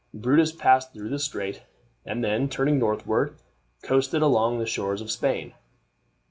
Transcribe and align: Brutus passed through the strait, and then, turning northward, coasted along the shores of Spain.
Brutus 0.15 0.51
passed 0.51 0.93
through 0.93 1.09
the 1.09 1.19
strait, 1.19 1.61
and 2.07 2.23
then, 2.23 2.49
turning 2.49 2.79
northward, 2.79 3.35
coasted 3.83 4.23
along 4.23 4.57
the 4.57 4.65
shores 4.65 4.99
of 4.99 5.11
Spain. 5.11 5.53